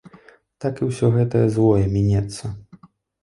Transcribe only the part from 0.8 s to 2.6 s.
і ўсё гэтае злое мінецца.